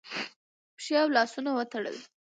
[0.77, 1.97] پښې او لاسونه وتړل